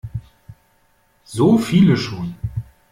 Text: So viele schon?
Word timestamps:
So 1.25 1.59
viele 1.59 1.95
schon? 1.95 2.33